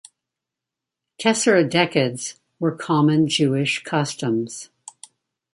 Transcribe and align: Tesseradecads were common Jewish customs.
Tesseradecads 1.21 2.39
were 2.59 2.75
common 2.75 3.27
Jewish 3.27 3.83
customs. 3.83 4.71